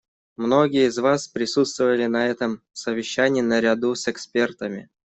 Многие 0.35 0.87
из 0.87 0.97
вас 0.97 1.27
присутствовали 1.27 2.07
на 2.07 2.25
этом 2.25 2.63
совещании 2.73 3.41
наряду 3.41 3.93
с 3.93 4.07
экспертами. 4.07 4.89